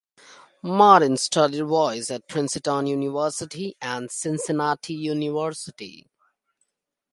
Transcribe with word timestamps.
Martin 0.63 1.15
studied 1.15 1.61
voice 1.61 2.09
at 2.09 2.27
Princeton 2.27 2.87
University 2.87 3.77
and 3.79 4.09
Cincinnati 4.09 4.95
University. 4.95 6.07